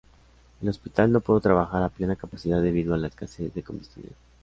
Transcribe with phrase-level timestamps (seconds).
[0.63, 4.13] El hospital no pudo trabajar a plena capacidad debido a la escasez de combustible.